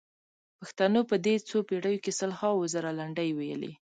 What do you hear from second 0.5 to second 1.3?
پښتنو په